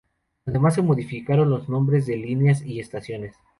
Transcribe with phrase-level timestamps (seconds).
[0.47, 3.35] Además se modificaron los nombres de líneas y estaciones.